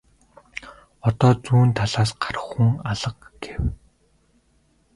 [1.07, 3.11] Одоо зүүн талаас гарах хүн алга
[3.43, 3.61] гэв.